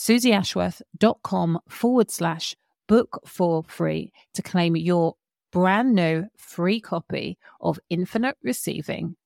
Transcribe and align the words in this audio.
suzyashworth.com 0.00 1.58
forward 1.68 2.10
slash 2.10 2.56
book 2.88 3.20
for 3.26 3.62
free 3.64 4.10
to 4.32 4.40
claim 4.40 4.74
your 4.74 5.16
brand 5.52 5.94
new 5.94 6.24
free 6.38 6.80
copy 6.80 7.36
of 7.60 7.78
Infinite 7.90 8.36
Receiving. 8.42 9.16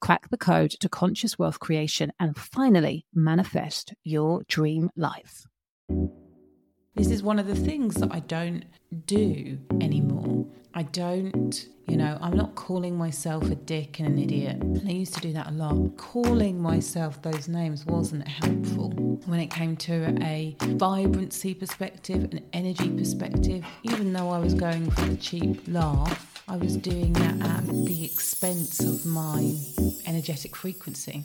Crack 0.00 0.30
the 0.30 0.38
code 0.38 0.70
to 0.78 0.88
conscious 0.88 1.40
wealth 1.40 1.58
creation 1.58 2.12
and 2.20 2.36
finally 2.36 3.04
manifest 3.12 3.94
your 4.04 4.44
dream 4.46 4.90
life. 4.94 5.44
This 6.94 7.10
is 7.10 7.22
one 7.22 7.40
of 7.40 7.48
the 7.48 7.56
things 7.56 7.96
that 7.96 8.12
I 8.12 8.20
don't 8.20 8.64
do 9.06 9.58
anymore. 9.80 10.46
I 10.74 10.84
don't, 10.84 11.68
you 11.86 11.96
know, 11.98 12.16
I'm 12.22 12.34
not 12.34 12.54
calling 12.54 12.96
myself 12.96 13.44
a 13.44 13.54
dick 13.54 13.98
and 13.98 14.08
an 14.08 14.18
idiot. 14.18 14.56
And 14.56 14.88
I 14.88 14.92
used 14.92 15.12
to 15.14 15.20
do 15.20 15.32
that 15.34 15.48
a 15.48 15.50
lot. 15.50 15.96
Calling 15.98 16.60
myself 16.60 17.20
those 17.20 17.46
names 17.46 17.84
wasn't 17.84 18.26
helpful 18.26 18.90
when 19.26 19.38
it 19.38 19.50
came 19.50 19.76
to 19.76 20.16
a 20.22 20.56
vibrancy 20.60 21.52
perspective, 21.52 22.24
an 22.32 22.40
energy 22.54 22.88
perspective. 22.88 23.64
Even 23.82 24.14
though 24.14 24.30
I 24.30 24.38
was 24.38 24.54
going 24.54 24.90
for 24.90 25.02
the 25.02 25.16
cheap 25.16 25.60
laugh, 25.68 26.42
I 26.48 26.56
was 26.56 26.76
doing 26.76 27.12
that 27.14 27.40
at 27.42 27.66
the 27.66 28.04
expense 28.04 28.80
of 28.80 29.04
my 29.04 29.54
energetic 30.06 30.56
frequency 30.56 31.24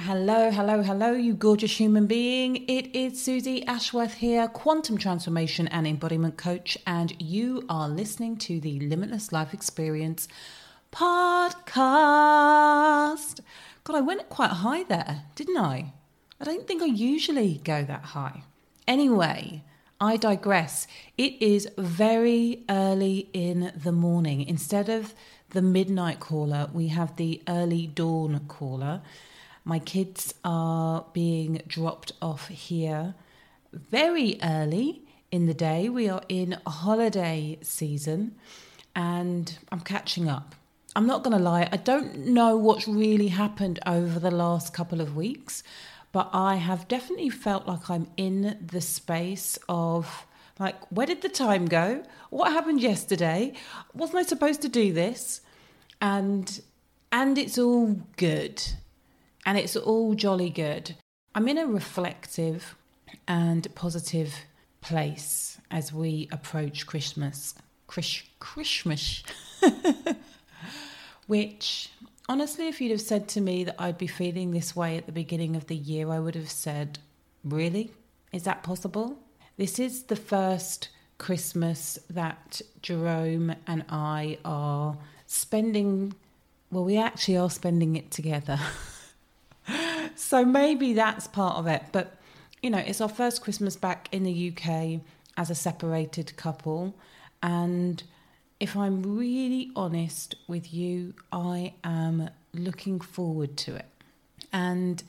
Hello, 0.00 0.50
hello, 0.50 0.82
hello, 0.82 1.12
you 1.12 1.32
gorgeous 1.32 1.78
human 1.78 2.06
being. 2.06 2.68
It 2.68 2.94
is 2.94 3.22
Suzy 3.22 3.64
Ashworth 3.66 4.14
here, 4.14 4.48
quantum 4.48 4.98
transformation 4.98 5.66
and 5.68 5.86
embodiment 5.86 6.36
coach, 6.36 6.76
and 6.86 7.14
you 7.22 7.64
are 7.70 7.88
listening 7.88 8.36
to 8.38 8.60
the 8.60 8.80
Limitless 8.80 9.32
Life 9.32 9.54
Experience 9.54 10.28
podcast. 10.92 11.70
God, 13.84 13.96
I 13.96 14.00
went 14.00 14.28
quite 14.28 14.50
high 14.50 14.82
there, 14.82 15.22
didn't 15.36 15.56
I? 15.56 15.92
I 16.38 16.44
don't 16.44 16.66
think 16.66 16.82
I 16.82 16.86
usually 16.86 17.62
go 17.64 17.82
that 17.84 18.04
high. 18.06 18.42
Anyway, 18.86 19.62
I 20.00 20.16
digress. 20.18 20.86
It 21.16 21.40
is 21.40 21.68
very 21.78 22.64
early 22.68 23.30
in 23.32 23.72
the 23.74 23.92
morning. 23.92 24.42
Instead 24.46 24.90
of 24.90 25.14
the 25.50 25.62
midnight 25.62 26.20
caller, 26.20 26.68
we 26.74 26.88
have 26.88 27.16
the 27.16 27.40
early 27.48 27.86
dawn 27.86 28.40
caller. 28.48 29.00
My 29.64 29.78
kids 29.78 30.34
are 30.44 31.06
being 31.14 31.62
dropped 31.66 32.12
off 32.20 32.48
here 32.48 33.14
very 33.72 34.38
early 34.42 35.02
in 35.30 35.46
the 35.46 35.54
day. 35.54 35.88
We 35.88 36.08
are 36.08 36.22
in 36.28 36.58
holiday 36.66 37.58
season 37.62 38.34
and 38.94 39.58
I'm 39.72 39.80
catching 39.80 40.28
up. 40.28 40.54
I'm 40.94 41.06
not 41.06 41.24
going 41.24 41.36
to 41.36 41.42
lie, 41.42 41.68
I 41.72 41.78
don't 41.78 42.26
know 42.26 42.56
what's 42.56 42.86
really 42.86 43.28
happened 43.28 43.80
over 43.86 44.20
the 44.20 44.30
last 44.30 44.74
couple 44.74 45.00
of 45.00 45.16
weeks, 45.16 45.62
but 46.12 46.28
I 46.32 46.56
have 46.56 46.86
definitely 46.86 47.30
felt 47.30 47.66
like 47.66 47.88
I'm 47.88 48.06
in 48.16 48.58
the 48.64 48.82
space 48.82 49.58
of 49.68 50.26
like, 50.60 50.76
where 50.92 51.06
did 51.06 51.22
the 51.22 51.28
time 51.28 51.64
go? 51.64 52.04
What 52.30 52.52
happened 52.52 52.80
yesterday? 52.80 53.54
Wasn't 53.94 54.18
I 54.18 54.22
supposed 54.22 54.62
to 54.62 54.68
do 54.68 54.92
this? 54.92 55.40
And 56.00 56.60
and 57.10 57.38
it's 57.38 57.58
all 57.58 57.96
good 58.16 58.62
and 59.46 59.58
it's 59.58 59.76
all 59.76 60.14
jolly 60.14 60.50
good. 60.50 60.96
I'm 61.34 61.48
in 61.48 61.58
a 61.58 61.66
reflective 61.66 62.76
and 63.26 63.72
positive 63.74 64.34
place 64.80 65.58
as 65.70 65.92
we 65.92 66.28
approach 66.30 66.86
Christmas. 66.86 67.54
Chris, 67.86 68.22
Christmas. 68.38 69.22
Which, 71.26 71.90
honestly, 72.28 72.68
if 72.68 72.80
you'd 72.80 72.90
have 72.90 73.00
said 73.00 73.28
to 73.28 73.40
me 73.40 73.64
that 73.64 73.76
I'd 73.78 73.98
be 73.98 74.06
feeling 74.06 74.50
this 74.50 74.76
way 74.76 74.96
at 74.96 75.06
the 75.06 75.12
beginning 75.12 75.56
of 75.56 75.66
the 75.66 75.76
year, 75.76 76.10
I 76.10 76.20
would 76.20 76.34
have 76.34 76.50
said, 76.50 76.98
Really? 77.42 77.92
Is 78.32 78.44
that 78.44 78.62
possible? 78.62 79.18
This 79.56 79.78
is 79.78 80.04
the 80.04 80.16
first 80.16 80.88
Christmas 81.18 81.98
that 82.10 82.60
Jerome 82.82 83.54
and 83.66 83.84
I 83.88 84.38
are 84.44 84.96
spending. 85.26 86.14
Well, 86.70 86.84
we 86.84 86.96
actually 86.96 87.36
are 87.36 87.50
spending 87.50 87.96
it 87.96 88.10
together. 88.10 88.58
so 90.34 90.44
maybe 90.44 90.94
that's 90.94 91.28
part 91.28 91.58
of 91.58 91.68
it. 91.68 91.84
But, 91.92 92.16
you 92.60 92.68
know, 92.68 92.78
it's 92.78 93.00
our 93.00 93.08
first 93.08 93.40
Christmas 93.40 93.76
back 93.76 94.08
in 94.10 94.24
the 94.24 94.50
UK 94.50 95.00
as 95.36 95.48
a 95.48 95.54
separated 95.54 96.36
couple. 96.36 96.92
And 97.40 98.02
if 98.58 98.76
I'm 98.76 99.16
really 99.16 99.70
honest 99.76 100.34
with 100.48 100.74
you, 100.74 101.14
I 101.30 101.74
am 101.84 102.30
looking 102.52 102.98
forward 102.98 103.56
to 103.58 103.76
it. 103.76 103.86
And 104.52 105.04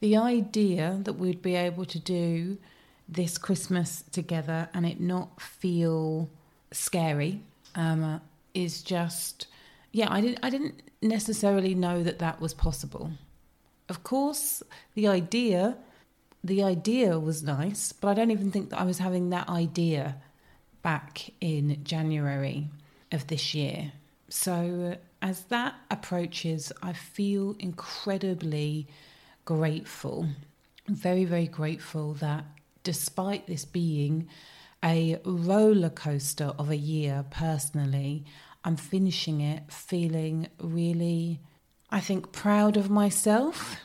the 0.00 0.16
idea 0.16 1.00
that 1.02 1.18
we'd 1.18 1.42
be 1.42 1.54
able 1.54 1.84
to 1.84 1.98
do 1.98 2.56
this 3.06 3.36
Christmas 3.36 4.04
together 4.10 4.70
and 4.72 4.86
it 4.86 5.00
not 5.00 5.38
feel 5.38 6.30
scary 6.70 7.42
um, 7.74 8.22
is 8.54 8.80
just, 8.80 9.48
yeah, 9.92 10.10
I 10.10 10.22
didn't, 10.22 10.38
I 10.42 10.48
didn't 10.48 10.80
necessarily 11.02 11.74
know 11.74 12.02
that 12.02 12.20
that 12.20 12.40
was 12.40 12.54
possible. 12.54 13.10
Of 13.92 14.04
course, 14.04 14.62
the 14.94 15.06
idea 15.06 15.76
the 16.42 16.62
idea 16.62 17.20
was 17.20 17.42
nice, 17.42 17.92
but 17.92 18.08
I 18.08 18.14
don't 18.14 18.30
even 18.30 18.50
think 18.50 18.70
that 18.70 18.80
I 18.80 18.84
was 18.84 18.98
having 18.98 19.28
that 19.30 19.50
idea 19.50 20.16
back 20.80 21.28
in 21.42 21.84
January 21.84 22.70
of 23.12 23.26
this 23.26 23.54
year. 23.54 23.92
So, 24.30 24.96
as 25.20 25.44
that 25.56 25.74
approaches, 25.90 26.72
I 26.82 26.94
feel 26.94 27.54
incredibly 27.58 28.88
grateful, 29.44 30.26
very, 30.88 31.26
very 31.26 31.46
grateful 31.46 32.14
that 32.14 32.46
despite 32.84 33.46
this 33.46 33.66
being 33.66 34.26
a 34.82 35.20
roller 35.26 35.90
coaster 35.90 36.54
of 36.58 36.70
a 36.70 36.78
year 36.78 37.26
personally, 37.30 38.24
I'm 38.64 38.76
finishing 38.76 39.42
it 39.42 39.70
feeling 39.70 40.48
really 40.58 41.40
I 41.94 42.00
think 42.00 42.32
proud 42.32 42.78
of 42.78 42.88
myself 42.88 43.76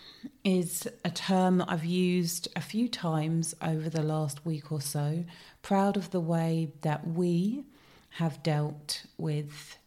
is 0.45 0.87
a 1.03 1.09
term 1.09 1.57
that 1.57 1.69
I've 1.69 1.83
used 1.83 2.47
a 2.55 2.61
few 2.61 2.87
times 2.87 3.53
over 3.61 3.89
the 3.89 4.01
last 4.01 4.45
week 4.45 4.71
or 4.71 4.79
so. 4.79 5.25
Proud 5.61 5.97
of 5.97 6.11
the 6.11 6.21
way 6.21 6.71
that 6.83 7.05
we 7.05 7.65
have 8.11 8.41
dealt 8.43 9.03
with 9.17 9.77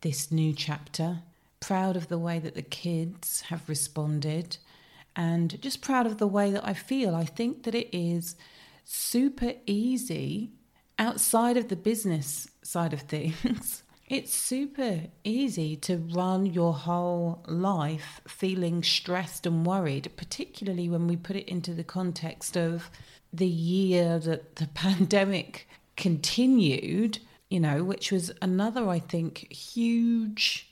this 0.00 0.32
new 0.32 0.52
chapter. 0.52 1.20
Proud 1.60 1.96
of 1.96 2.08
the 2.08 2.18
way 2.18 2.40
that 2.40 2.56
the 2.56 2.62
kids 2.62 3.42
have 3.42 3.68
responded. 3.68 4.56
And 5.14 5.62
just 5.62 5.80
proud 5.80 6.04
of 6.04 6.18
the 6.18 6.26
way 6.26 6.50
that 6.50 6.66
I 6.66 6.74
feel. 6.74 7.14
I 7.14 7.26
think 7.26 7.62
that 7.62 7.76
it 7.76 7.96
is 7.96 8.34
super 8.84 9.52
easy 9.66 10.50
outside 10.98 11.56
of 11.56 11.68
the 11.68 11.76
business 11.76 12.48
side 12.60 12.92
of 12.92 13.02
things 13.02 13.84
it's 14.08 14.32
super 14.32 15.02
easy 15.22 15.76
to 15.76 15.98
run 15.98 16.46
your 16.46 16.72
whole 16.72 17.44
life 17.46 18.20
feeling 18.26 18.82
stressed 18.82 19.46
and 19.46 19.66
worried, 19.66 20.10
particularly 20.16 20.88
when 20.88 21.06
we 21.06 21.16
put 21.16 21.36
it 21.36 21.48
into 21.48 21.74
the 21.74 21.84
context 21.84 22.56
of 22.56 22.90
the 23.32 23.46
year 23.46 24.18
that 24.18 24.56
the 24.56 24.66
pandemic 24.74 25.68
continued, 25.96 27.18
you 27.50 27.60
know, 27.60 27.84
which 27.84 28.10
was 28.10 28.32
another, 28.40 28.88
I 28.88 28.98
think, 28.98 29.52
huge 29.52 30.70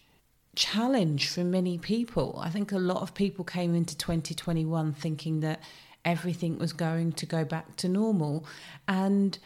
challenge 0.55 1.29
for 1.29 1.45
many 1.45 1.77
people. 1.77 2.41
I 2.43 2.49
think 2.49 2.73
a 2.73 2.79
lot 2.79 3.03
of 3.03 3.13
people 3.13 3.45
came 3.45 3.75
into 3.75 3.97
2021 3.99 4.95
thinking 4.95 5.41
that 5.41 5.63
everything 6.07 6.59
was 6.59 6.73
going 6.73 7.13
to 7.13 7.27
go 7.27 7.45
back 7.45 7.77
to 7.77 7.89
normal. 7.89 8.47
And 8.89 9.39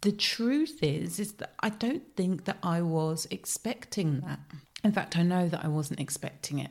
the 0.00 0.12
truth 0.12 0.78
is 0.82 1.18
is 1.18 1.32
that 1.34 1.54
I 1.60 1.70
don't 1.70 2.14
think 2.16 2.44
that 2.44 2.58
I 2.62 2.82
was 2.82 3.26
expecting 3.30 4.20
that. 4.20 4.40
In 4.84 4.92
fact, 4.92 5.16
I 5.16 5.22
know 5.22 5.48
that 5.48 5.64
I 5.64 5.68
wasn't 5.68 6.00
expecting 6.00 6.58
it. 6.58 6.70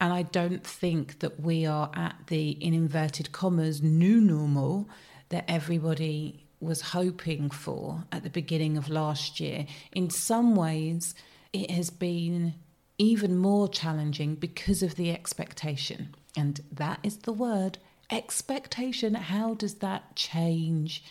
And 0.00 0.12
I 0.12 0.22
don't 0.22 0.66
think 0.66 1.20
that 1.20 1.40
we 1.40 1.64
are 1.66 1.90
at 1.94 2.16
the 2.26 2.50
in 2.50 2.74
inverted 2.74 3.30
commas 3.30 3.82
new 3.82 4.20
normal 4.20 4.88
that 5.28 5.44
everybody 5.48 6.46
was 6.60 6.80
hoping 6.80 7.50
for 7.50 8.04
at 8.10 8.22
the 8.22 8.30
beginning 8.30 8.76
of 8.76 8.88
last 8.88 9.38
year. 9.38 9.66
In 9.92 10.10
some 10.10 10.56
ways, 10.56 11.14
it 11.52 11.70
has 11.70 11.90
been 11.90 12.54
even 12.98 13.36
more 13.36 13.68
challenging 13.68 14.34
because 14.34 14.82
of 14.82 14.96
the 14.96 15.10
expectation. 15.10 16.14
And 16.36 16.60
that 16.72 17.00
is 17.02 17.18
the 17.18 17.32
word 17.32 17.78
expectation. 18.10 19.14
How 19.14 19.54
does 19.54 19.74
that 19.76 20.16
change 20.16 21.04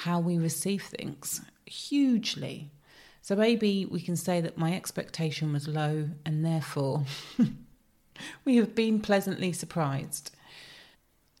how 0.00 0.18
we 0.18 0.38
receive 0.38 0.82
things 0.82 1.42
hugely. 1.66 2.70
So 3.20 3.36
maybe 3.36 3.84
we 3.86 4.00
can 4.00 4.16
say 4.16 4.40
that 4.40 4.56
my 4.56 4.74
expectation 4.74 5.52
was 5.52 5.68
low 5.68 6.08
and 6.24 6.44
therefore 6.44 7.04
we 8.44 8.56
have 8.56 8.74
been 8.74 9.00
pleasantly 9.00 9.52
surprised. 9.52 10.34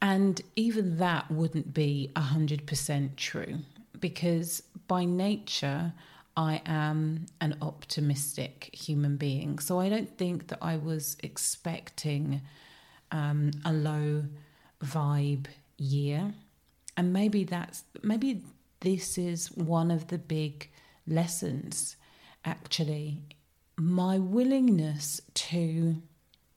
And 0.00 0.40
even 0.54 0.98
that 0.98 1.30
wouldn't 1.30 1.72
be 1.72 2.10
100% 2.14 3.16
true 3.16 3.58
because 3.98 4.62
by 4.86 5.04
nature, 5.06 5.94
I 6.36 6.60
am 6.66 7.26
an 7.40 7.56
optimistic 7.62 8.70
human 8.72 9.16
being. 9.16 9.58
So 9.60 9.80
I 9.80 9.88
don't 9.88 10.18
think 10.18 10.48
that 10.48 10.58
I 10.60 10.76
was 10.76 11.16
expecting 11.22 12.42
um, 13.10 13.52
a 13.64 13.72
low 13.72 14.24
vibe 14.84 15.46
year. 15.78 16.34
And 16.96 17.12
maybe 17.12 17.44
that's, 17.44 17.84
maybe 18.02 18.42
this 18.80 19.16
is 19.18 19.50
one 19.52 19.90
of 19.90 20.08
the 20.08 20.18
big 20.18 20.70
lessons 21.06 21.96
actually. 22.44 23.22
My 23.78 24.18
willingness 24.18 25.20
to 25.34 26.02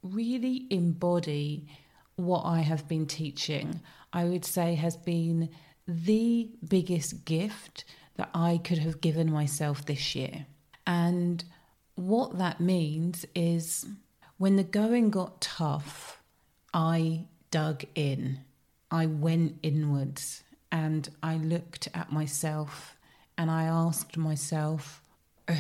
really 0.03 0.67
embody 0.69 1.67
what 2.15 2.43
I 2.43 2.59
have 2.59 2.87
been 2.87 3.05
teaching, 3.07 3.81
I 4.13 4.25
would 4.25 4.45
say 4.45 4.75
has 4.75 4.97
been 4.97 5.49
the 5.87 6.49
biggest 6.67 7.25
gift 7.25 7.85
that 8.15 8.29
I 8.33 8.59
could 8.63 8.77
have 8.79 9.01
given 9.01 9.31
myself 9.31 9.85
this 9.85 10.15
year. 10.15 10.45
And 10.87 11.43
what 11.95 12.37
that 12.37 12.59
means 12.59 13.25
is 13.35 13.85
when 14.37 14.55
the 14.55 14.63
going 14.63 15.09
got 15.09 15.41
tough, 15.41 16.21
I 16.73 17.25
dug 17.51 17.83
in. 17.95 18.39
I 18.91 19.05
went 19.05 19.57
inwards 19.63 20.43
and 20.71 21.09
I 21.23 21.37
looked 21.37 21.87
at 21.93 22.11
myself 22.11 22.97
and 23.37 23.51
I 23.51 23.63
asked 23.63 24.17
myself, 24.17 25.01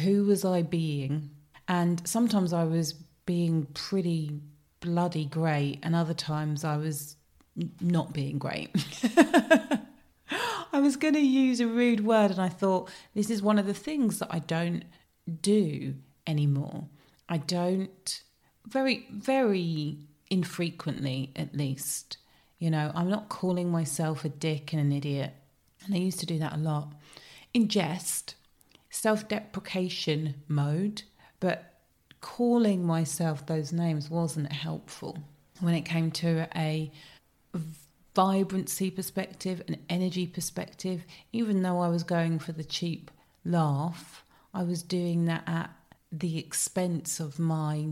who 0.03 0.25
was 0.25 0.45
I 0.45 0.61
being? 0.61 1.29
And 1.67 2.07
sometimes 2.07 2.53
I 2.53 2.63
was 2.63 2.93
being 3.25 3.65
pretty 3.73 4.39
bloody 4.79 5.25
great, 5.25 5.79
and 5.83 5.95
other 5.95 6.13
times 6.13 6.63
I 6.63 6.77
was 6.77 7.15
not 7.81 8.13
being 8.13 8.37
great. 8.37 8.69
I 10.71 10.79
was 10.79 10.95
going 10.95 11.13
to 11.13 11.19
use 11.19 11.59
a 11.59 11.67
rude 11.67 12.05
word, 12.05 12.31
and 12.31 12.41
I 12.41 12.49
thought 12.49 12.89
this 13.13 13.29
is 13.29 13.41
one 13.41 13.57
of 13.57 13.65
the 13.65 13.73
things 13.73 14.19
that 14.19 14.27
I 14.31 14.39
don't 14.39 14.83
do 15.41 15.95
anymore. 16.27 16.85
I 17.27 17.37
don't, 17.37 18.21
very, 18.67 19.07
very 19.11 19.97
infrequently 20.29 21.31
at 21.35 21.55
least. 21.55 22.17
You 22.65 22.71
know, 22.71 22.91
I'm 22.95 23.11
not 23.11 23.29
calling 23.29 23.69
myself 23.69 24.25
a 24.25 24.29
dick 24.29 24.73
and 24.73 24.81
an 24.81 24.91
idiot. 24.91 25.33
And 25.85 25.93
I 25.93 25.99
used 25.99 26.19
to 26.21 26.25
do 26.25 26.39
that 26.39 26.53
a 26.53 26.57
lot 26.57 26.93
in 27.53 27.67
jest, 27.67 28.33
self 28.89 29.27
deprecation 29.27 30.33
mode, 30.47 31.03
but 31.39 31.75
calling 32.21 32.83
myself 32.83 33.45
those 33.45 33.71
names 33.71 34.09
wasn't 34.09 34.51
helpful 34.51 35.19
when 35.59 35.75
it 35.75 35.83
came 35.83 36.09
to 36.09 36.47
a 36.55 36.91
vibrancy 38.15 38.89
perspective, 38.89 39.61
an 39.67 39.77
energy 39.87 40.25
perspective, 40.25 41.05
even 41.31 41.61
though 41.61 41.81
I 41.81 41.89
was 41.89 42.01
going 42.01 42.39
for 42.39 42.51
the 42.51 42.63
cheap 42.63 43.11
laugh, 43.45 44.25
I 44.55 44.63
was 44.63 44.81
doing 44.81 45.25
that 45.25 45.43
at 45.45 45.69
the 46.11 46.39
expense 46.39 47.19
of 47.19 47.37
my 47.37 47.89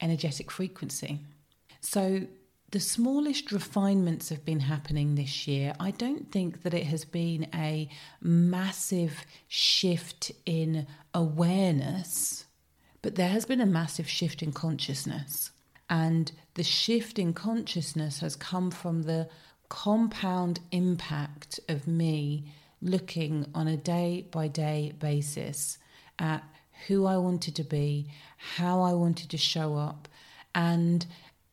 energetic 0.00 0.50
frequency. 0.50 1.20
So 1.82 2.22
the 2.70 2.80
smallest 2.80 3.52
refinements 3.52 4.28
have 4.28 4.44
been 4.44 4.60
happening 4.60 5.14
this 5.14 5.46
year. 5.46 5.74
I 5.78 5.92
don't 5.92 6.30
think 6.32 6.62
that 6.62 6.74
it 6.74 6.84
has 6.86 7.04
been 7.04 7.48
a 7.54 7.88
massive 8.20 9.24
shift 9.46 10.32
in 10.44 10.86
awareness, 11.14 12.44
but 13.02 13.14
there 13.14 13.28
has 13.28 13.44
been 13.46 13.60
a 13.60 13.66
massive 13.66 14.08
shift 14.08 14.42
in 14.42 14.52
consciousness. 14.52 15.52
And 15.88 16.32
the 16.54 16.64
shift 16.64 17.18
in 17.18 17.32
consciousness 17.32 18.18
has 18.20 18.34
come 18.34 18.72
from 18.72 19.02
the 19.02 19.28
compound 19.68 20.60
impact 20.72 21.60
of 21.68 21.86
me 21.86 22.52
looking 22.82 23.46
on 23.54 23.68
a 23.68 23.76
day 23.76 24.26
by 24.30 24.48
day 24.48 24.92
basis 24.98 25.78
at 26.18 26.42
who 26.86 27.06
I 27.06 27.16
wanted 27.16 27.54
to 27.56 27.64
be, 27.64 28.08
how 28.36 28.80
I 28.82 28.92
wanted 28.92 29.30
to 29.30 29.38
show 29.38 29.76
up, 29.76 30.08
and 30.54 31.06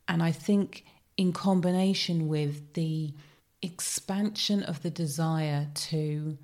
and 0.06 0.22
I 0.22 0.32
think 0.32 0.84
in 1.16 1.32
combination 1.32 2.28
with 2.28 2.74
the 2.74 3.12
expansion 3.62 4.62
of 4.62 4.82
the 4.82 4.90
desire 4.90 5.68
to 5.74 6.36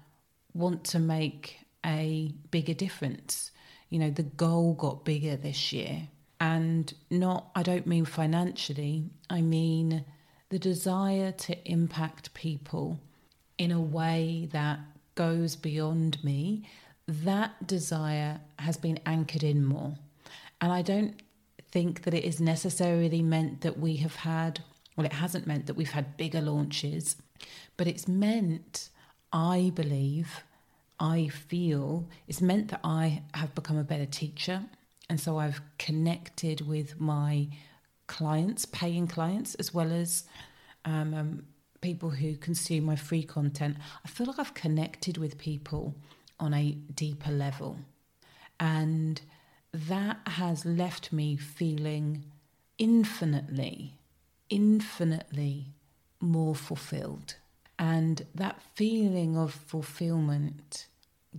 want 0.54 0.84
to 0.84 0.98
make 0.98 1.58
a 1.84 2.32
bigger 2.50 2.74
difference. 2.74 3.50
You 3.88 3.98
know, 3.98 4.10
the 4.10 4.22
goal 4.22 4.74
got 4.74 5.04
bigger 5.04 5.36
this 5.36 5.72
year. 5.72 6.08
And 6.40 6.92
not, 7.10 7.50
I 7.54 7.62
don't 7.62 7.86
mean 7.86 8.06
financially, 8.06 9.10
I 9.28 9.42
mean 9.42 10.04
the 10.48 10.58
desire 10.58 11.32
to 11.32 11.70
impact 11.70 12.32
people 12.34 12.98
in 13.58 13.70
a 13.70 13.80
way 13.80 14.48
that 14.52 14.80
goes 15.14 15.54
beyond 15.54 16.22
me, 16.24 16.66
that 17.06 17.66
desire 17.66 18.40
has 18.58 18.76
been 18.78 18.98
anchored 19.04 19.42
in 19.42 19.64
more. 19.64 19.94
And 20.60 20.72
I 20.72 20.80
don't 20.82 21.20
think 21.72 22.02
that 22.02 22.14
it 22.14 22.24
is 22.24 22.40
necessarily 22.40 23.22
meant 23.22 23.60
that 23.60 23.78
we 23.78 23.96
have 23.96 24.16
had, 24.16 24.60
well, 24.96 25.06
it 25.06 25.12
hasn't 25.14 25.46
meant 25.46 25.66
that 25.66 25.76
we've 25.76 25.90
had 25.90 26.16
bigger 26.16 26.40
launches, 26.40 27.16
but 27.76 27.86
it's 27.86 28.08
meant, 28.08 28.90
I 29.32 29.72
believe, 29.74 30.42
I 30.98 31.28
feel, 31.28 32.08
it's 32.28 32.42
meant 32.42 32.68
that 32.68 32.80
I 32.84 33.22
have 33.34 33.54
become 33.54 33.78
a 33.78 33.84
better 33.84 34.06
teacher. 34.06 34.62
And 35.08 35.18
so 35.18 35.38
I've 35.38 35.60
connected 35.78 36.66
with 36.66 37.00
my 37.00 37.48
clients, 38.06 38.66
paying 38.66 39.06
clients, 39.06 39.54
as 39.56 39.72
well 39.72 39.92
as 39.92 40.24
um, 40.84 41.14
um, 41.14 41.42
people 41.80 42.10
who 42.10 42.36
consume 42.36 42.84
my 42.84 42.96
free 42.96 43.22
content, 43.22 43.76
I 44.04 44.08
feel 44.08 44.26
like 44.26 44.38
I've 44.38 44.54
connected 44.54 45.16
with 45.16 45.38
people 45.38 45.94
on 46.38 46.54
a 46.54 46.72
deeper 46.94 47.30
level. 47.30 47.78
And 48.58 49.20
that 49.72 50.18
has 50.26 50.64
left 50.64 51.12
me 51.12 51.36
feeling 51.36 52.24
infinitely, 52.78 53.94
infinitely 54.48 55.66
more 56.20 56.54
fulfilled. 56.54 57.36
And 57.78 58.26
that 58.34 58.60
feeling 58.74 59.36
of 59.36 59.52
fulfillment 59.54 60.86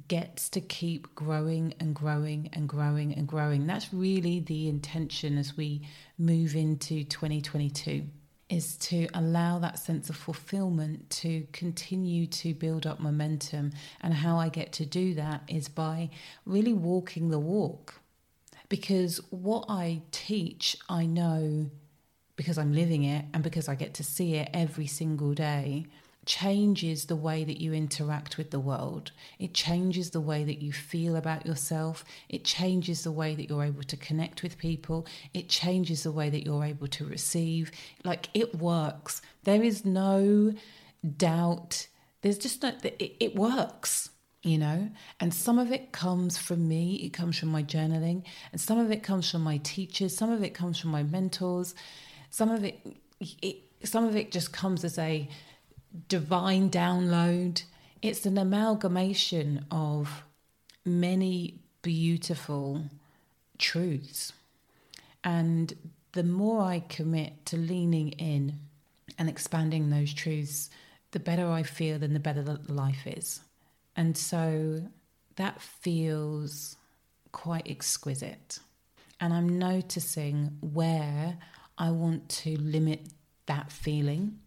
gets 0.07 0.49
to 0.49 0.61
keep 0.61 1.13
growing 1.15 1.73
and 1.79 1.93
growing 1.93 2.49
and 2.53 2.67
growing 2.67 3.13
and 3.13 3.27
growing. 3.27 3.67
That's 3.67 3.93
really 3.93 4.39
the 4.39 4.69
intention 4.69 5.37
as 5.37 5.57
we 5.57 5.81
move 6.17 6.55
into 6.55 7.03
2022 7.03 8.05
is 8.49 8.75
to 8.75 9.07
allow 9.13 9.59
that 9.59 9.79
sense 9.79 10.09
of 10.09 10.15
fulfillment 10.15 11.09
to 11.09 11.47
continue 11.53 12.27
to 12.27 12.53
build 12.53 12.85
up 12.85 12.99
momentum. 12.99 13.71
And 14.01 14.13
how 14.13 14.37
I 14.37 14.49
get 14.49 14.73
to 14.73 14.85
do 14.85 15.13
that 15.13 15.43
is 15.47 15.69
by 15.69 16.09
really 16.45 16.73
walking 16.73 17.29
the 17.29 17.39
walk. 17.39 18.00
Because 18.71 19.19
what 19.31 19.65
I 19.67 20.01
teach, 20.11 20.77
I 20.87 21.05
know 21.05 21.69
because 22.37 22.57
I'm 22.57 22.71
living 22.71 23.03
it 23.03 23.25
and 23.33 23.43
because 23.43 23.67
I 23.67 23.75
get 23.75 23.93
to 23.95 24.03
see 24.03 24.35
it 24.35 24.49
every 24.53 24.87
single 24.87 25.33
day 25.33 25.87
changes 26.25 27.03
the 27.03 27.17
way 27.17 27.43
that 27.43 27.59
you 27.59 27.73
interact 27.73 28.37
with 28.37 28.51
the 28.51 28.61
world. 28.61 29.11
It 29.39 29.53
changes 29.53 30.11
the 30.11 30.21
way 30.21 30.45
that 30.45 30.61
you 30.61 30.71
feel 30.71 31.17
about 31.17 31.45
yourself. 31.45 32.05
It 32.29 32.45
changes 32.45 33.03
the 33.03 33.11
way 33.11 33.35
that 33.35 33.49
you're 33.49 33.65
able 33.65 33.83
to 33.83 33.97
connect 33.97 34.41
with 34.41 34.57
people. 34.57 35.05
It 35.33 35.49
changes 35.49 36.03
the 36.03 36.11
way 36.13 36.29
that 36.29 36.45
you're 36.45 36.63
able 36.63 36.87
to 36.87 37.05
receive. 37.05 37.73
Like 38.05 38.29
it 38.33 38.55
works. 38.55 39.21
There 39.43 39.63
is 39.63 39.83
no 39.83 40.53
doubt. 41.17 41.87
There's 42.21 42.37
just 42.37 42.63
no, 42.63 42.71
it, 42.83 43.17
it 43.19 43.35
works 43.35 44.11
you 44.43 44.57
know 44.57 44.89
and 45.19 45.33
some 45.33 45.59
of 45.59 45.71
it 45.71 45.91
comes 45.91 46.37
from 46.37 46.67
me 46.67 46.95
it 46.95 47.13
comes 47.13 47.37
from 47.37 47.49
my 47.49 47.61
journaling 47.61 48.23
and 48.51 48.59
some 48.59 48.79
of 48.79 48.91
it 48.91 49.03
comes 49.03 49.29
from 49.29 49.41
my 49.41 49.57
teachers 49.57 50.15
some 50.15 50.31
of 50.31 50.43
it 50.43 50.53
comes 50.53 50.79
from 50.79 50.89
my 50.89 51.03
mentors 51.03 51.75
some 52.31 52.49
of 52.49 52.63
it, 52.63 52.79
it 53.19 53.57
some 53.83 54.05
of 54.05 54.15
it 54.15 54.31
just 54.31 54.53
comes 54.53 54.83
as 54.83 54.97
a 54.97 55.27
divine 56.07 56.69
download. 56.69 57.63
It's 58.01 58.25
an 58.25 58.37
amalgamation 58.37 59.65
of 59.71 60.23
many 60.85 61.59
beautiful 61.81 62.83
truths. 63.57 64.33
And 65.23 65.73
the 66.13 66.23
more 66.23 66.61
I 66.61 66.79
commit 66.79 67.45
to 67.47 67.57
leaning 67.57 68.09
in 68.13 68.59
and 69.17 69.29
expanding 69.29 69.89
those 69.89 70.13
truths, 70.13 70.69
the 71.11 71.19
better 71.19 71.47
I 71.47 71.63
feel 71.63 72.03
and 72.03 72.15
the 72.15 72.19
better 72.19 72.41
the 72.41 72.59
life 72.67 73.05
is. 73.05 73.41
And 74.01 74.17
so 74.17 74.81
that 75.35 75.61
feels 75.61 76.75
quite 77.31 77.67
exquisite. 77.69 78.57
And 79.19 79.31
I'm 79.31 79.59
noticing 79.59 80.57
where 80.59 81.37
I 81.77 81.91
want 81.91 82.27
to 82.29 82.59
limit 82.59 83.01
that 83.45 83.71
feeling 83.71 84.39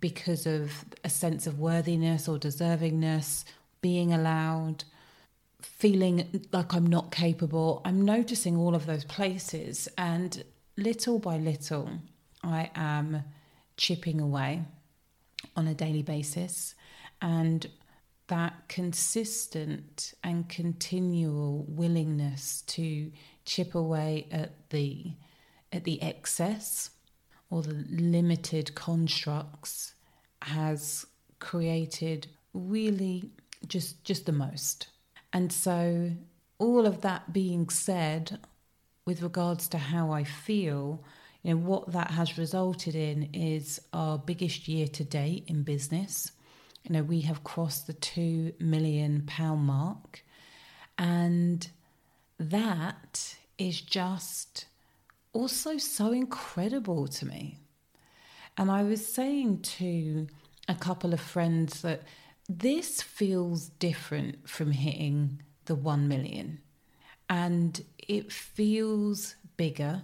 because 0.00 0.46
of 0.48 0.84
a 1.04 1.08
sense 1.08 1.46
of 1.46 1.60
worthiness 1.60 2.26
or 2.26 2.38
deservingness, 2.38 3.44
being 3.82 4.12
allowed, 4.12 4.82
feeling 5.62 6.44
like 6.52 6.74
I'm 6.74 6.86
not 6.86 7.12
capable. 7.12 7.80
I'm 7.84 8.04
noticing 8.04 8.56
all 8.56 8.74
of 8.74 8.86
those 8.86 9.04
places, 9.04 9.88
and 9.96 10.42
little 10.76 11.20
by 11.20 11.36
little, 11.36 11.88
I 12.42 12.72
am 12.74 13.22
chipping 13.76 14.20
away 14.20 14.64
on 15.54 15.68
a 15.68 15.74
daily 15.74 16.02
basis. 16.02 16.74
And 17.22 17.64
that 18.28 18.68
consistent 18.68 20.14
and 20.22 20.48
continual 20.48 21.64
willingness 21.68 22.62
to 22.62 23.10
chip 23.44 23.74
away 23.74 24.26
at 24.30 24.70
the 24.70 25.12
at 25.72 25.84
the 25.84 26.00
excess 26.02 26.90
or 27.50 27.62
the 27.62 27.84
limited 27.90 28.74
constructs 28.74 29.94
has 30.42 31.06
created 31.38 32.28
really 32.54 33.30
just 33.66 34.04
just 34.04 34.26
the 34.26 34.32
most. 34.32 34.88
And 35.32 35.52
so 35.52 36.12
all 36.58 36.86
of 36.86 37.02
that 37.02 37.32
being 37.32 37.68
said 37.68 38.38
with 39.04 39.22
regards 39.22 39.68
to 39.68 39.78
how 39.78 40.10
I 40.10 40.24
feel, 40.24 41.02
you 41.42 41.54
know 41.54 41.60
what 41.60 41.92
that 41.92 42.10
has 42.10 42.36
resulted 42.36 42.94
in 42.94 43.30
is 43.32 43.80
our 43.92 44.18
biggest 44.18 44.68
year 44.68 44.86
to 44.88 45.04
date 45.04 45.44
in 45.46 45.62
business. 45.62 46.32
You 46.84 46.92
know, 46.94 47.02
we 47.02 47.22
have 47.22 47.44
crossed 47.44 47.86
the 47.86 47.92
2 47.92 48.54
million 48.60 49.24
pound 49.26 49.62
mark 49.62 50.24
and 50.96 51.68
that 52.38 53.36
is 53.58 53.80
just 53.80 54.66
also 55.32 55.78
so 55.78 56.12
incredible 56.12 57.06
to 57.08 57.26
me. 57.26 57.58
And 58.56 58.70
I 58.70 58.82
was 58.82 59.06
saying 59.06 59.60
to 59.62 60.26
a 60.66 60.74
couple 60.74 61.12
of 61.12 61.20
friends 61.20 61.82
that 61.82 62.02
this 62.48 63.02
feels 63.02 63.68
different 63.68 64.48
from 64.48 64.72
hitting 64.72 65.42
the 65.66 65.74
1 65.74 66.08
million. 66.08 66.60
And 67.30 67.84
it 67.98 68.32
feels 68.32 69.36
bigger. 69.56 70.02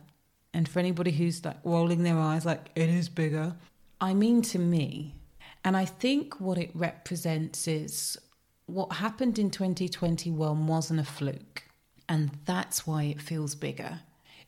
And 0.52 0.68
for 0.68 0.78
anybody 0.78 1.10
who's 1.10 1.44
like 1.44 1.56
rolling 1.64 2.02
their 2.02 2.18
eyes, 2.18 2.44
like, 2.44 2.70
it 2.76 2.88
is 2.88 3.08
bigger, 3.08 3.56
I 4.00 4.14
mean 4.14 4.42
to 4.42 4.58
me. 4.58 5.16
And 5.64 5.76
I 5.76 5.86
think 5.86 6.40
what 6.40 6.58
it 6.58 6.70
represents 6.74 7.66
is 7.66 8.18
what 8.66 8.94
happened 8.94 9.38
in 9.38 9.50
2021 9.50 10.66
wasn't 10.66 11.00
a 11.00 11.04
fluke. 11.04 11.62
And 12.08 12.30
that's 12.44 12.86
why 12.86 13.04
it 13.04 13.20
feels 13.20 13.54
bigger. 13.54 14.00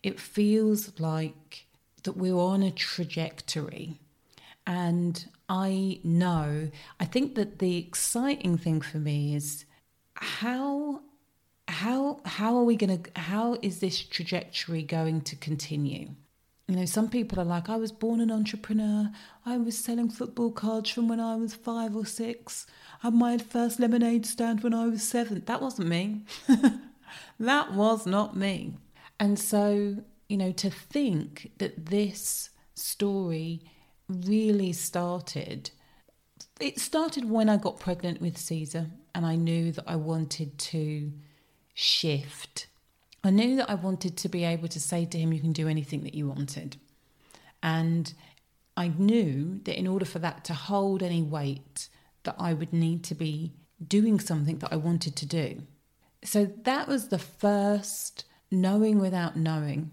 It 0.02 0.20
feels 0.20 1.00
like 1.00 1.66
that 2.02 2.16
we're 2.16 2.38
on 2.38 2.62
a 2.62 2.70
trajectory. 2.70 3.98
And 4.66 5.26
I 5.48 6.00
know, 6.04 6.70
I 7.00 7.04
think 7.04 7.34
that 7.36 7.60
the 7.60 7.78
exciting 7.78 8.58
thing 8.58 8.80
for 8.80 8.98
me 8.98 9.34
is 9.34 9.64
how 10.14 11.02
how 11.68 12.20
how 12.24 12.56
are 12.56 12.62
we 12.62 12.76
going 12.76 13.02
to 13.02 13.20
how 13.20 13.58
is 13.60 13.80
this 13.80 14.00
trajectory 14.00 14.82
going 14.82 15.20
to 15.20 15.34
continue 15.36 16.10
you 16.68 16.76
know 16.76 16.84
some 16.84 17.08
people 17.08 17.40
are 17.40 17.44
like 17.44 17.68
i 17.68 17.76
was 17.76 17.92
born 17.92 18.20
an 18.20 18.30
entrepreneur. 18.30 19.10
I 19.44 19.56
was 19.56 19.78
selling 19.78 20.10
football 20.10 20.50
cards 20.50 20.90
from 20.90 21.08
when 21.08 21.20
i 21.20 21.36
was 21.36 21.54
5 21.54 21.96
or 21.96 22.06
6 22.06 22.66
i 23.02 23.06
had 23.06 23.14
my 23.14 23.38
first 23.38 23.78
lemonade 23.80 24.26
stand 24.26 24.62
when 24.62 24.74
i 24.74 24.86
was 24.86 25.02
7 25.02 25.42
that 25.46 25.62
wasn't 25.62 25.88
me. 25.88 26.24
That 27.38 27.72
was 27.74 28.06
not 28.06 28.36
me. 28.36 28.74
And 29.18 29.38
so 29.38 29.96
you 30.28 30.36
know 30.36 30.52
to 30.52 30.70
think 30.70 31.52
that 31.58 31.86
this 31.86 32.50
story 32.74 33.62
really 34.08 34.72
started 34.72 35.70
it 36.60 36.80
started 36.80 37.28
when 37.28 37.48
I 37.48 37.58
got 37.58 37.78
pregnant 37.78 38.20
with 38.20 38.38
Caesar 38.38 38.86
and 39.14 39.24
I 39.26 39.36
knew 39.36 39.72
that 39.72 39.84
I 39.86 39.96
wanted 39.96 40.58
to 40.58 41.12
shift. 41.74 42.66
I 43.26 43.30
knew 43.30 43.56
that 43.56 43.68
I 43.68 43.74
wanted 43.74 44.16
to 44.18 44.28
be 44.28 44.44
able 44.44 44.68
to 44.68 44.78
say 44.78 45.04
to 45.04 45.18
him, 45.18 45.32
You 45.32 45.40
can 45.40 45.52
do 45.52 45.68
anything 45.68 46.04
that 46.04 46.14
you 46.14 46.28
wanted. 46.28 46.76
And 47.62 48.12
I 48.76 48.88
knew 48.88 49.60
that 49.64 49.76
in 49.76 49.88
order 49.88 50.04
for 50.04 50.20
that 50.20 50.44
to 50.44 50.54
hold 50.54 51.02
any 51.02 51.22
weight, 51.22 51.88
that 52.22 52.36
I 52.38 52.52
would 52.52 52.72
need 52.72 53.02
to 53.04 53.14
be 53.14 53.52
doing 53.86 54.20
something 54.20 54.58
that 54.58 54.72
I 54.72 54.76
wanted 54.76 55.16
to 55.16 55.26
do. 55.26 55.62
So 56.22 56.46
that 56.62 56.86
was 56.86 57.08
the 57.08 57.18
first 57.18 58.24
knowing 58.50 59.00
without 59.00 59.36
knowing, 59.36 59.90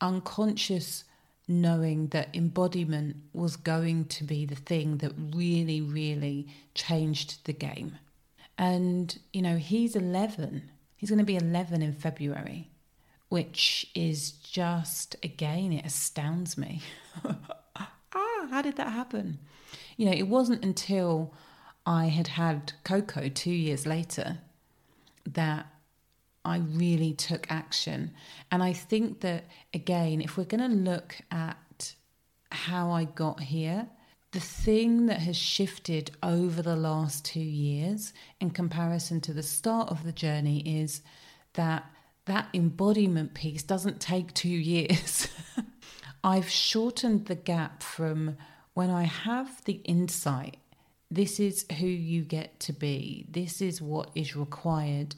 unconscious 0.00 1.04
knowing 1.48 2.08
that 2.08 2.34
embodiment 2.34 3.16
was 3.32 3.56
going 3.56 4.04
to 4.06 4.24
be 4.24 4.44
the 4.44 4.54
thing 4.54 4.98
that 4.98 5.12
really, 5.16 5.80
really 5.80 6.48
changed 6.74 7.44
the 7.44 7.52
game. 7.52 7.98
And, 8.58 9.18
you 9.32 9.42
know, 9.42 9.56
he's 9.56 9.94
11. 9.96 10.70
He's 10.96 11.10
going 11.10 11.18
to 11.18 11.24
be 11.24 11.36
11 11.36 11.82
in 11.82 11.92
February, 11.92 12.70
which 13.28 13.90
is 13.94 14.32
just, 14.32 15.16
again, 15.22 15.72
it 15.72 15.84
astounds 15.84 16.56
me. 16.56 16.82
ah, 17.76 18.46
how 18.50 18.62
did 18.62 18.76
that 18.76 18.92
happen? 18.92 19.38
You 19.96 20.06
know, 20.06 20.12
it 20.12 20.28
wasn't 20.28 20.64
until 20.64 21.34
I 21.84 22.06
had 22.06 22.28
had 22.28 22.72
Coco 22.84 23.28
two 23.28 23.52
years 23.52 23.86
later 23.86 24.38
that 25.26 25.66
I 26.44 26.58
really 26.58 27.12
took 27.12 27.50
action. 27.50 28.12
And 28.50 28.62
I 28.62 28.72
think 28.72 29.20
that, 29.20 29.44
again, 29.74 30.20
if 30.20 30.36
we're 30.36 30.44
going 30.44 30.70
to 30.70 30.76
look 30.76 31.16
at 31.30 31.94
how 32.52 32.90
I 32.90 33.04
got 33.04 33.40
here, 33.40 33.88
the 34.36 34.40
thing 34.40 35.06
that 35.06 35.20
has 35.20 35.34
shifted 35.34 36.10
over 36.22 36.60
the 36.60 36.76
last 36.76 37.24
two 37.24 37.40
years 37.40 38.12
in 38.38 38.50
comparison 38.50 39.18
to 39.18 39.32
the 39.32 39.42
start 39.42 39.88
of 39.88 40.04
the 40.04 40.12
journey 40.12 40.58
is 40.82 41.00
that 41.54 41.90
that 42.26 42.46
embodiment 42.52 43.32
piece 43.32 43.62
doesn't 43.62 43.98
take 43.98 44.34
two 44.34 44.50
years. 44.50 45.28
I've 46.22 46.50
shortened 46.50 47.24
the 47.24 47.34
gap 47.34 47.82
from 47.82 48.36
when 48.74 48.90
I 48.90 49.04
have 49.04 49.64
the 49.64 49.80
insight, 49.84 50.58
this 51.10 51.40
is 51.40 51.64
who 51.78 51.86
you 51.86 52.20
get 52.20 52.60
to 52.60 52.74
be, 52.74 53.24
this 53.30 53.62
is 53.62 53.80
what 53.80 54.10
is 54.14 54.36
required 54.36 55.14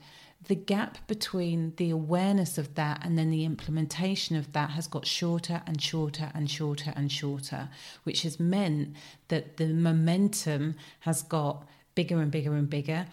the 0.47 0.55
gap 0.55 0.99
between 1.09 1.75
the 1.77 1.91
awareness 1.91 2.59
of 2.59 2.75
that 2.77 3.05
and 3.05 3.19
then 3.19 3.31
the 3.31 3.45
implementation 3.45 4.37
of 4.37 4.53
that 4.53 4.71
has 4.71 4.87
got 4.87 5.07
shorter 5.07 5.63
and 5.67 5.83
shorter 5.83 6.31
and 6.35 6.51
shorter 6.51 6.93
and 6.95 7.11
shorter, 7.11 7.69
which 8.05 8.23
has 8.23 8.39
meant 8.39 8.95
that 9.29 9.57
the 9.57 9.67
momentum 9.67 10.77
has 11.01 11.23
got 11.23 11.67
bigger 11.95 12.23
and 12.23 12.31
bigger 12.31 12.55
and 12.55 12.71
bigger. 12.71 13.07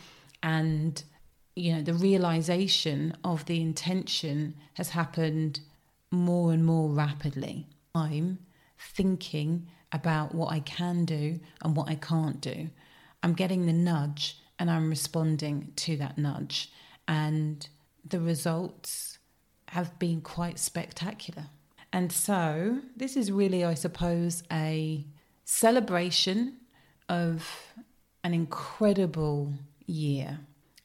And, 0.44 1.04
you 1.56 1.74
know, 1.74 1.82
the 1.82 1.96
realization 1.96 3.18
of 3.24 3.46
the 3.46 3.60
intention 3.60 4.56
has 4.76 4.90
happened 4.90 5.62
more 6.12 6.54
and 6.54 6.64
more 6.64 6.90
rapidly. 6.90 7.68
I'm 7.96 8.38
thinking 8.78 9.68
about 9.92 10.36
what 10.36 10.52
I 10.52 10.60
can 10.60 11.06
do 11.06 11.40
and 11.62 11.76
what 11.76 11.90
I 11.90 11.96
can't 11.96 12.40
do. 12.40 12.70
I'm 13.24 13.34
getting 13.34 13.66
the 13.66 13.74
nudge 13.74 14.38
and 14.60 14.70
I'm 14.70 14.90
responding 14.90 15.74
to 15.78 15.98
that 15.98 16.18
nudge 16.18 16.72
and 17.08 17.68
the 18.04 18.20
results 18.20 19.20
have 19.70 19.98
been 20.00 20.22
quite 20.22 20.60
spectacular. 20.60 21.48
And 21.92 22.12
so, 22.12 22.82
this 22.96 23.16
is 23.16 23.32
really, 23.32 23.64
I 23.64 23.74
suppose, 23.74 24.44
a 24.52 25.06
celebration 25.46 26.58
of 27.08 27.74
an 28.24 28.34
incredible 28.34 29.54
year 29.86 30.40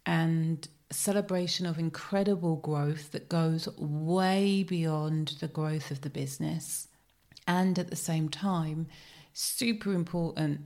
and 0.07 0.69
celebration 0.91 1.67
of 1.67 1.79
incredible 1.79 2.57
growth 2.57 3.13
that 3.13 3.29
goes 3.29 3.69
way 3.79 4.63
beyond 4.63 5.37
the 5.41 5.49
growth 5.49 5.91
of 5.91 6.01
the 6.03 6.11
business. 6.11 6.89
And 7.47 7.79
at 7.79 7.91
the 7.91 7.97
same 7.97 8.29
time, 8.29 8.87
super 9.33 9.93
important 9.93 10.61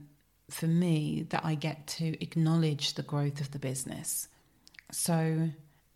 for 0.49 0.67
me 0.67 1.25
that 1.29 1.43
I 1.43 1.55
get 1.55 1.87
to 1.87 2.21
acknowledge 2.21 2.93
the 2.93 3.03
growth 3.03 3.41
of 3.41 3.51
the 3.51 3.59
business. 3.59 4.27
So, 4.91 5.49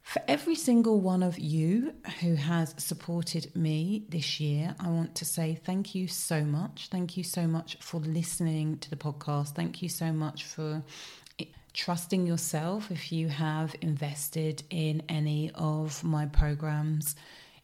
for 0.09 0.23
every 0.27 0.55
single 0.55 0.99
one 0.99 1.21
of 1.21 1.37
you 1.37 1.93
who 2.19 2.33
has 2.33 2.73
supported 2.79 3.55
me 3.55 4.05
this 4.09 4.39
year, 4.39 4.75
I 4.79 4.89
want 4.89 5.13
to 5.15 5.25
say 5.25 5.59
thank 5.63 5.93
you 5.93 6.07
so 6.07 6.43
much. 6.43 6.87
Thank 6.89 7.15
you 7.15 7.23
so 7.23 7.45
much 7.45 7.77
for 7.79 7.99
listening 7.99 8.79
to 8.79 8.89
the 8.89 8.95
podcast. 8.95 9.49
Thank 9.49 9.83
you 9.83 9.89
so 9.89 10.11
much 10.11 10.45
for 10.45 10.81
eh, 11.37 11.45
trusting 11.73 12.25
yourself 12.25 12.89
if 12.89 13.11
you 13.11 13.27
have 13.27 13.75
invested 13.81 14.63
in 14.71 15.03
any 15.09 15.51
of 15.53 16.03
my 16.03 16.25
programs. 16.25 17.15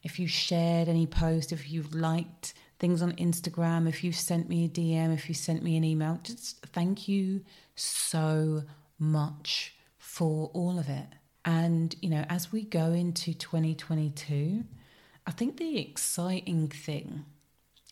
If 0.04 0.20
you 0.20 0.28
shared 0.28 0.88
any 0.88 1.08
post, 1.08 1.50
if 1.50 1.68
you've 1.68 1.96
liked 1.96 2.54
things 2.78 3.02
on 3.02 3.10
Instagram, 3.14 3.88
if 3.88 4.04
you've 4.04 4.14
sent 4.14 4.48
me 4.48 4.66
a 4.66 4.68
DM, 4.68 5.12
if 5.12 5.28
you 5.28 5.34
sent 5.34 5.64
me 5.64 5.76
an 5.76 5.82
email, 5.82 6.20
just 6.22 6.64
thank 6.66 7.08
you 7.08 7.40
so 7.74 8.62
much 9.00 9.75
for 10.16 10.50
all 10.54 10.78
of 10.78 10.88
it. 10.88 11.08
And, 11.44 11.94
you 12.00 12.08
know, 12.08 12.24
as 12.30 12.50
we 12.50 12.62
go 12.62 12.86
into 12.86 13.34
2022, 13.34 14.64
I 15.26 15.30
think 15.30 15.58
the 15.58 15.78
exciting 15.78 16.68
thing, 16.68 17.26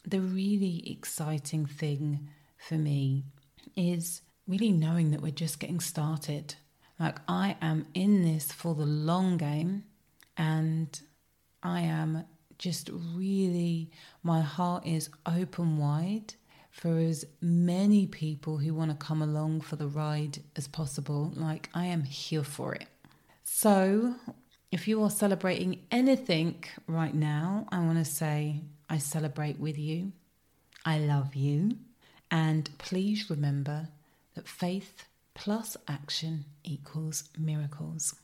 the 0.07 0.21
really 0.21 0.91
exciting 0.91 1.67
thing 1.67 2.31
for 2.57 2.77
me 2.77 3.25
is 3.77 4.23
really 4.49 4.73
knowing 4.73 5.11
that 5.11 5.21
we're 5.21 5.33
just 5.33 5.61
getting 5.61 5.81
started. 5.81 6.55
Like, 6.99 7.19
I 7.29 7.59
am 7.61 7.89
in 7.93 8.23
this 8.23 8.51
for 8.51 8.75
the 8.75 8.87
long 8.87 9.37
game, 9.37 9.85
and 10.39 10.99
I 11.63 11.83
am 11.83 12.25
just 12.57 12.89
really, 13.15 13.91
my 14.23 14.41
heart 14.41 14.87
is 14.87 15.11
open 15.27 15.77
wide 15.77 16.33
for 16.75 16.99
as 16.99 17.25
many 17.41 18.05
people 18.05 18.59
who 18.59 18.75
want 18.75 18.91
to 18.91 18.97
come 18.97 19.23
along 19.23 19.61
for 19.61 19.77
the 19.77 19.87
ride 19.87 20.39
as 20.57 20.67
possible. 20.67 21.33
Like, 21.37 21.71
I 21.73 21.87
am 21.87 22.03
here 22.03 22.43
for 22.43 22.75
it. 22.75 22.89
So, 23.45 24.17
if 24.73 24.89
you 24.89 25.01
are 25.05 25.11
celebrating 25.11 25.83
anything 25.93 26.65
right 26.89 27.15
now, 27.15 27.69
I 27.71 27.79
want 27.79 27.99
to 27.99 28.05
say 28.05 28.63
I 28.91 28.99
celebrate 28.99 29.61
with 29.61 29.79
you. 29.79 30.13
I 30.85 30.99
love 30.99 31.37
you. 31.37 31.79
And 32.29 32.69
please 32.79 33.31
remember 33.31 33.89
that 34.35 34.49
faith 34.49 35.05
plus 35.33 35.77
action 35.87 36.45
equals 36.65 37.29
miracles. 37.39 38.17